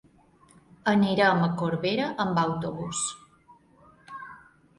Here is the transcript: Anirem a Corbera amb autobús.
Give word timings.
Anirem 0.93 1.43
a 1.47 1.49
Corbera 1.59 2.07
amb 2.25 2.41
autobús. 2.45 3.03